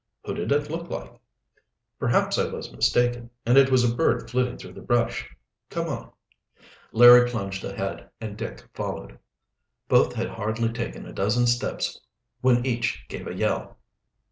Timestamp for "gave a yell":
13.09-13.77